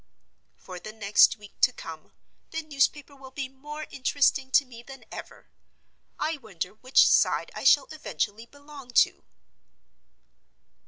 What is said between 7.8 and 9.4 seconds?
eventually belong to?